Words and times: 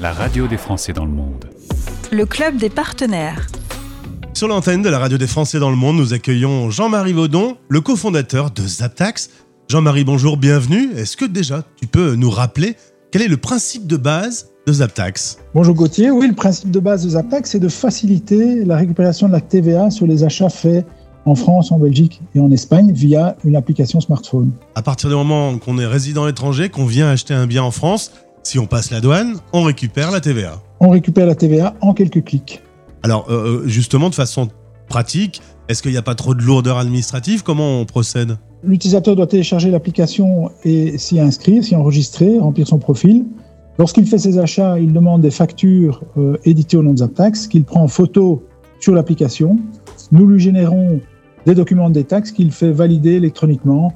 la 0.00 0.12
radio 0.12 0.46
des 0.46 0.56
Français 0.56 0.92
dans 0.92 1.04
le 1.04 1.10
monde. 1.10 1.46
Le 2.10 2.26
club 2.26 2.56
des 2.56 2.70
partenaires. 2.70 3.46
Sur 4.34 4.48
l'antenne 4.48 4.82
de 4.82 4.88
la 4.88 4.98
radio 4.98 5.18
des 5.18 5.26
Français 5.26 5.58
dans 5.58 5.70
le 5.70 5.76
monde, 5.76 5.96
nous 5.96 6.14
accueillons 6.14 6.70
Jean-Marie 6.70 7.12
Vaudon, 7.12 7.56
le 7.68 7.80
cofondateur 7.80 8.50
de 8.50 8.62
Zaptax. 8.62 9.30
Jean-Marie, 9.68 10.04
bonjour, 10.04 10.36
bienvenue. 10.36 10.92
Est-ce 10.96 11.16
que 11.16 11.24
déjà 11.24 11.62
tu 11.76 11.86
peux 11.86 12.14
nous 12.14 12.30
rappeler 12.30 12.76
quel 13.10 13.22
est 13.22 13.28
le 13.28 13.36
principe 13.36 13.86
de 13.86 13.96
base 13.96 14.48
de 14.66 14.72
Zaptax 14.72 15.38
Bonjour 15.54 15.74
Gauthier, 15.74 16.10
oui, 16.10 16.28
le 16.28 16.34
principe 16.34 16.70
de 16.70 16.80
base 16.80 17.04
de 17.04 17.10
Zaptax, 17.10 17.50
c'est 17.50 17.58
de 17.58 17.68
faciliter 17.68 18.64
la 18.64 18.76
récupération 18.76 19.28
de 19.28 19.32
la 19.32 19.40
TVA 19.40 19.90
sur 19.90 20.06
les 20.06 20.24
achats 20.24 20.48
faits 20.48 20.86
en 21.24 21.34
France, 21.34 21.70
en 21.70 21.78
Belgique 21.78 22.20
et 22.34 22.40
en 22.40 22.50
Espagne 22.50 22.90
via 22.92 23.36
une 23.44 23.54
application 23.54 24.00
smartphone. 24.00 24.50
À 24.74 24.82
partir 24.82 25.08
du 25.08 25.14
moment 25.14 25.58
qu'on 25.58 25.78
est 25.78 25.86
résident 25.86 26.26
étranger, 26.26 26.68
qu'on 26.68 26.86
vient 26.86 27.08
acheter 27.08 27.34
un 27.34 27.46
bien 27.46 27.62
en 27.62 27.70
France, 27.70 28.10
si 28.42 28.58
on 28.58 28.66
passe 28.66 28.90
la 28.90 29.00
douane, 29.00 29.36
on 29.52 29.62
récupère 29.62 30.10
la 30.10 30.20
TVA. 30.20 30.60
On 30.80 30.90
récupère 30.90 31.26
la 31.26 31.34
TVA 31.34 31.74
en 31.80 31.94
quelques 31.94 32.24
clics. 32.24 32.62
Alors, 33.02 33.30
euh, 33.30 33.62
justement, 33.66 34.10
de 34.10 34.14
façon 34.14 34.48
pratique, 34.88 35.40
est-ce 35.68 35.82
qu'il 35.82 35.92
n'y 35.92 35.96
a 35.96 36.02
pas 36.02 36.14
trop 36.14 36.34
de 36.34 36.42
lourdeur 36.42 36.78
administrative? 36.78 37.42
Comment 37.42 37.80
on 37.80 37.84
procède? 37.84 38.36
L'utilisateur 38.64 39.16
doit 39.16 39.26
télécharger 39.26 39.70
l'application 39.70 40.50
et 40.64 40.98
s'y 40.98 41.18
inscrire, 41.18 41.64
s'y 41.64 41.74
enregistrer, 41.74 42.38
remplir 42.38 42.66
son 42.66 42.78
profil. 42.78 43.24
Lorsqu'il 43.78 44.06
fait 44.06 44.18
ses 44.18 44.38
achats, 44.38 44.78
il 44.78 44.92
demande 44.92 45.22
des 45.22 45.30
factures 45.30 46.02
euh, 46.16 46.36
éditées 46.44 46.76
au 46.76 46.82
nom 46.82 46.92
de 46.92 46.98
Zaptax 46.98 47.46
qu'il 47.46 47.64
prend 47.64 47.82
en 47.82 47.88
photo 47.88 48.44
sur 48.80 48.94
l'application. 48.94 49.58
Nous 50.10 50.26
lui 50.26 50.38
générons 50.38 51.00
des 51.46 51.54
documents 51.54 51.90
des 51.90 52.04
taxes 52.04 52.32
qu'il 52.32 52.52
fait 52.52 52.70
valider 52.70 53.12
électroniquement 53.12 53.94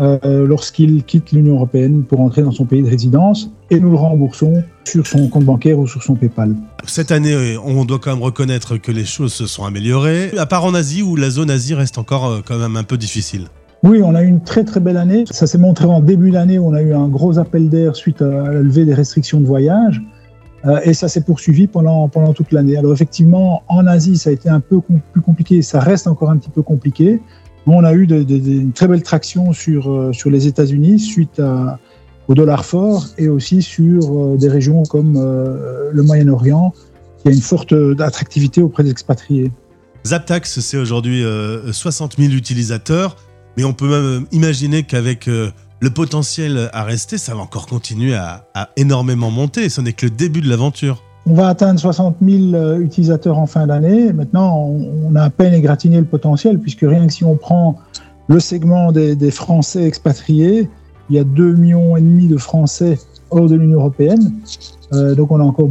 euh, 0.00 0.46
lorsqu'il 0.46 1.02
quitte 1.04 1.32
l'Union 1.32 1.54
européenne 1.54 2.04
pour 2.04 2.20
entrer 2.20 2.42
dans 2.42 2.52
son 2.52 2.64
pays 2.64 2.82
de 2.82 2.88
résidence 2.88 3.50
et 3.70 3.80
nous 3.80 3.90
le 3.90 3.96
remboursons 3.96 4.62
sur 4.84 5.06
son 5.06 5.28
compte 5.28 5.44
bancaire 5.44 5.78
ou 5.78 5.86
sur 5.86 6.02
son 6.02 6.14
PayPal. 6.14 6.54
Cette 6.86 7.10
année, 7.10 7.56
on 7.64 7.84
doit 7.84 7.98
quand 7.98 8.10
même 8.10 8.22
reconnaître 8.22 8.76
que 8.76 8.92
les 8.92 9.04
choses 9.04 9.32
se 9.32 9.46
sont 9.46 9.64
améliorées, 9.64 10.30
à 10.38 10.46
part 10.46 10.64
en 10.64 10.74
Asie 10.74 11.02
où 11.02 11.16
la 11.16 11.30
zone 11.30 11.50
Asie 11.50 11.74
reste 11.74 11.98
encore 11.98 12.26
euh, 12.26 12.40
quand 12.44 12.58
même 12.58 12.76
un 12.76 12.84
peu 12.84 12.96
difficile. 12.96 13.48
Oui, 13.84 14.00
on 14.02 14.14
a 14.14 14.22
eu 14.22 14.26
une 14.26 14.42
très 14.42 14.64
très 14.64 14.80
belle 14.80 14.96
année. 14.96 15.24
Ça 15.30 15.46
s'est 15.46 15.58
montré 15.58 15.86
en 15.86 16.00
début 16.00 16.30
d'année 16.30 16.58
où 16.58 16.66
on 16.66 16.74
a 16.74 16.82
eu 16.82 16.94
un 16.94 17.08
gros 17.08 17.38
appel 17.38 17.68
d'air 17.68 17.94
suite 17.94 18.22
à 18.22 18.26
la 18.26 18.60
levée 18.60 18.84
des 18.84 18.94
restrictions 18.94 19.40
de 19.40 19.46
voyage. 19.46 20.02
Euh, 20.66 20.80
et 20.82 20.94
ça 20.94 21.06
s'est 21.08 21.20
poursuivi 21.20 21.66
pendant, 21.68 22.08
pendant 22.08 22.32
toute 22.32 22.50
l'année. 22.50 22.76
Alors 22.76 22.92
effectivement, 22.92 23.62
en 23.68 23.86
Asie, 23.86 24.16
ça 24.16 24.30
a 24.30 24.32
été 24.32 24.48
un 24.48 24.60
peu 24.60 24.80
plus 24.80 25.20
compliqué, 25.20 25.62
ça 25.62 25.78
reste 25.78 26.08
encore 26.08 26.30
un 26.30 26.36
petit 26.36 26.50
peu 26.50 26.62
compliqué. 26.62 27.20
On 27.70 27.84
a 27.84 27.92
eu 27.92 28.04
une 28.04 28.72
très 28.72 28.88
belle 28.88 29.02
traction 29.02 29.52
sur, 29.52 29.90
euh, 29.90 30.12
sur 30.12 30.30
les 30.30 30.46
États-Unis 30.46 30.98
suite 30.98 31.38
à, 31.38 31.78
au 32.26 32.34
dollar 32.34 32.64
fort 32.64 33.06
et 33.18 33.28
aussi 33.28 33.62
sur 33.62 34.02
euh, 34.02 34.36
des 34.36 34.48
régions 34.48 34.82
comme 34.84 35.14
le 35.14 36.02
Moyen-Orient, 36.02 36.72
qui 37.18 37.28
a 37.28 37.30
une 37.32 37.40
forte 37.40 37.74
attractivité 37.98 38.62
auprès 38.62 38.84
des 38.84 38.90
expatriés. 38.90 39.50
Zaptax, 40.06 40.60
c'est 40.60 40.78
aujourd'hui 40.78 41.22
60 41.70 42.16
000 42.18 42.32
utilisateurs, 42.32 43.16
mais 43.56 43.64
on 43.64 43.74
peut 43.74 43.88
même 43.88 44.26
imaginer 44.32 44.84
qu'avec 44.84 45.26
le 45.26 45.90
potentiel 45.90 46.70
à 46.72 46.84
rester, 46.84 47.18
ça 47.18 47.34
va 47.34 47.40
encore 47.40 47.66
continuer 47.66 48.14
à, 48.14 48.46
énormément 48.76 49.30
monter. 49.30 49.68
Ce 49.68 49.80
n'est 49.80 49.92
que 49.92 50.06
le 50.06 50.10
début 50.10 50.40
de 50.40 50.48
l'aventure. 50.48 51.02
On 51.30 51.34
va 51.34 51.48
atteindre 51.48 51.78
60 51.78 52.16
000 52.22 52.54
euh, 52.54 52.78
utilisateurs 52.78 53.38
en 53.38 53.46
fin 53.46 53.66
d'année. 53.66 54.14
Maintenant, 54.14 54.66
on 54.66 55.14
a 55.14 55.24
à 55.24 55.30
peine 55.30 55.52
égratigné 55.52 55.98
le 55.98 56.06
potentiel, 56.06 56.58
puisque 56.58 56.80
rien 56.80 57.06
que 57.06 57.12
si 57.12 57.22
on 57.22 57.36
prend 57.36 57.78
le 58.28 58.40
segment 58.40 58.92
des, 58.92 59.30
Français 59.30 59.84
expatriés, 59.84 60.70
il 61.10 61.16
y 61.16 61.18
a 61.18 61.24
2,5 61.24 61.56
millions 61.56 61.96
et 61.98 62.00
demi 62.00 62.28
de 62.28 62.38
Français 62.38 62.98
hors 63.30 63.46
de 63.46 63.56
l'Union 63.56 63.80
européenne. 63.80 64.40
Euh, 64.94 65.14
donc 65.14 65.30
on 65.30 65.38
a 65.38 65.44
encore 65.44 65.68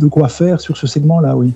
de 0.00 0.06
quoi 0.06 0.28
faire 0.28 0.60
sur 0.60 0.76
ce 0.76 0.86
segment-là, 0.86 1.36
oui. 1.36 1.52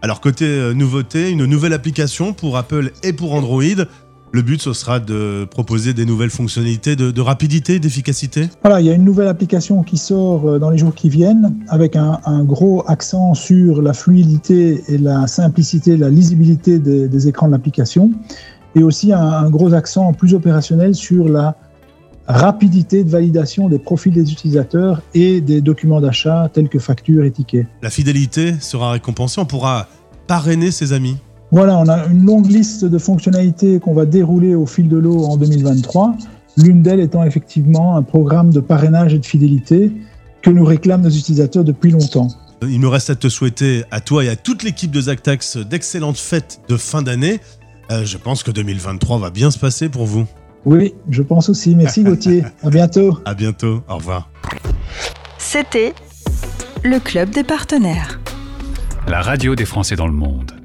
Alors 0.00 0.22
côté 0.22 0.46
euh, 0.46 0.72
nouveauté, 0.72 1.30
une 1.30 1.44
nouvelle 1.44 1.74
application 1.74 2.32
pour 2.32 2.56
Apple 2.56 2.92
et 3.02 3.12
pour 3.12 3.34
Android. 3.34 3.62
Le 4.36 4.42
but, 4.42 4.60
ce 4.60 4.74
sera 4.74 5.00
de 5.00 5.46
proposer 5.50 5.94
des 5.94 6.04
nouvelles 6.04 6.28
fonctionnalités 6.28 6.94
de, 6.94 7.20
rapidité, 7.22 7.78
d'efficacité? 7.78 8.50
Voilà, 8.60 8.82
il 8.82 8.86
y 8.86 8.90
a 8.90 8.92
une 8.92 9.02
nouvelle 9.02 9.28
application 9.28 9.82
qui 9.82 9.96
sort 9.96 10.46
euh, 10.46 10.58
dans 10.58 10.68
les 10.68 10.76
jours 10.76 10.94
qui 10.94 11.08
viennent 11.08 11.56
avec 11.68 11.96
un, 11.96 12.44
gros 12.44 12.84
accent 12.86 13.32
sur 13.32 13.80
la 13.80 13.94
fluidité 13.94 14.84
et 14.88 14.98
la 14.98 15.26
simplicité, 15.26 15.96
la 15.96 16.10
lisibilité 16.10 16.78
des, 16.78 17.28
écrans 17.28 17.46
de 17.46 17.52
l'application 17.52 18.10
et 18.74 18.82
aussi 18.82 19.10
un, 19.10 19.48
gros 19.48 19.72
accent 19.72 20.12
plus 20.12 20.34
opérationnel 20.34 20.94
sur 20.94 21.30
la 21.30 21.56
rapidité 22.28 23.04
de 23.04 23.08
validation 23.08 23.70
des 23.70 23.78
profils 23.78 24.12
des 24.12 24.30
utilisateurs 24.32 25.00
et 25.14 25.40
des 25.40 25.62
documents 25.62 26.02
d'achat 26.02 26.50
tels 26.52 26.68
que 26.68 26.78
factures 26.78 27.24
et 27.24 27.30
tickets. 27.30 27.66
La 27.80 27.88
fidélité 27.88 28.56
sera 28.60 28.90
récompensée, 28.90 29.40
on 29.40 29.46
pourra 29.46 29.88
parrainer 30.26 30.72
ses 30.72 30.92
amis 30.92 31.16
voilà, 31.56 31.78
on 31.78 31.88
a 31.88 32.04
une 32.08 32.26
longue 32.26 32.50
liste 32.50 32.84
de 32.84 32.98
fonctionnalités 32.98 33.80
qu'on 33.80 33.94
va 33.94 34.04
dérouler 34.04 34.54
au 34.54 34.66
fil 34.66 34.90
de 34.90 34.98
l'eau 34.98 35.24
en 35.24 35.38
2023. 35.38 36.14
L'une 36.58 36.82
d'elles 36.82 37.00
étant 37.00 37.24
effectivement 37.24 37.96
un 37.96 38.02
programme 38.02 38.50
de 38.50 38.60
parrainage 38.60 39.14
et 39.14 39.18
de 39.18 39.24
fidélité 39.24 39.90
que 40.42 40.50
nous 40.50 40.66
réclament 40.66 41.00
nos 41.00 41.08
utilisateurs 41.08 41.64
depuis 41.64 41.92
longtemps. 41.92 42.28
Il 42.60 42.78
me 42.78 42.88
reste 42.88 43.08
à 43.08 43.14
te 43.14 43.30
souhaiter 43.30 43.84
à 43.90 44.02
toi 44.02 44.22
et 44.22 44.28
à 44.28 44.36
toute 44.36 44.64
l'équipe 44.64 44.90
de 44.90 45.00
Zactax 45.00 45.56
d'excellentes 45.56 46.18
fêtes 46.18 46.60
de 46.68 46.76
fin 46.76 47.00
d'année. 47.00 47.40
Euh, 47.90 48.04
je 48.04 48.18
pense 48.18 48.42
que 48.42 48.50
2023 48.50 49.18
va 49.18 49.30
bien 49.30 49.50
se 49.50 49.58
passer 49.58 49.88
pour 49.88 50.04
vous. 50.04 50.26
Oui, 50.66 50.92
je 51.08 51.22
pense 51.22 51.48
aussi. 51.48 51.74
Merci 51.74 52.02
Gauthier. 52.04 52.44
à 52.62 52.68
bientôt. 52.68 53.18
À 53.24 53.32
bientôt. 53.32 53.82
Au 53.88 53.94
revoir. 53.94 54.28
C'était 55.38 55.94
le 56.84 56.98
Club 56.98 57.30
des 57.30 57.44
partenaires. 57.44 58.20
La 59.08 59.22
radio 59.22 59.54
des 59.54 59.64
Français 59.64 59.96
dans 59.96 60.06
le 60.06 60.12
monde. 60.12 60.55